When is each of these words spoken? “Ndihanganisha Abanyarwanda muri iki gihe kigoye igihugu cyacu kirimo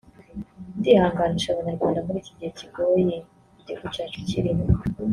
“Ndihanganisha 0.77 1.49
Abanyarwanda 1.51 2.05
muri 2.05 2.17
iki 2.21 2.33
gihe 2.37 2.51
kigoye 2.59 3.15
igihugu 3.61 3.85
cyacu 3.95 4.19
kirimo 4.27 4.65